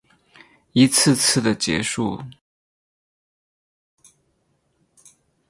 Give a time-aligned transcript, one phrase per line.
[0.71, 2.23] 一次次的结束